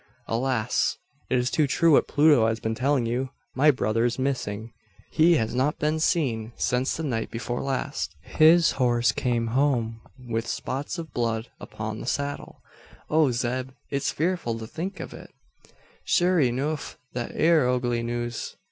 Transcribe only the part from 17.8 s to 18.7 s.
news.